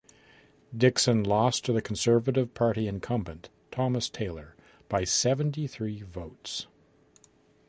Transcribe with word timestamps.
Dixon 0.75 1.23
lost 1.23 1.63
to 1.65 1.71
the 1.73 1.79
Conservative 1.79 2.55
Party 2.55 2.87
incumbent, 2.87 3.51
Thomas 3.69 4.09
Taylor, 4.09 4.55
by 4.89 5.03
seventy-three 5.03 6.01
votes. 6.01 6.65